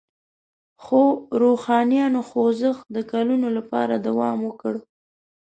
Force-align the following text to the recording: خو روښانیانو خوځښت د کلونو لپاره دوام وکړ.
خو 0.83 1.01
روښانیانو 1.41 2.21
خوځښت 2.29 2.83
د 2.95 2.97
کلونو 3.11 3.47
لپاره 3.57 3.95
دوام 4.07 4.37
وکړ. 4.47 4.73